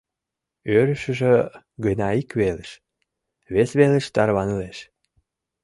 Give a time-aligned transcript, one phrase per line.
[0.77, 1.33] Ӧрышыжӧ
[1.85, 2.71] гына ик велыш,
[3.53, 4.77] вес велыш тарванылеш.